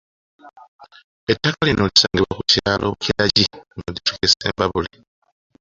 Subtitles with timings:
[1.31, 3.45] Ettaka lino lisangibwa ku kyalo Bukiragyi
[3.79, 4.91] mu disitulikiti y'e Ssembabule.